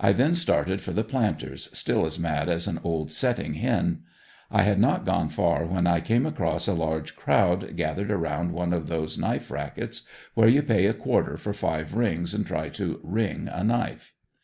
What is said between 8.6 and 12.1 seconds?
of those knife rackets, where you pay a quarter for five